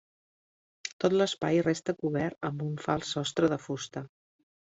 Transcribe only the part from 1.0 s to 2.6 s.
Tot l'espai resta cobert